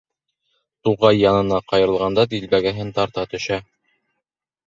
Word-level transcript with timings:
Туғай 0.87 1.19
янынан 1.23 1.67
ҡайырылғанда 1.73 2.25
дилбегәһен 2.33 2.89
тарта 2.95 3.27
төшә. 3.35 3.59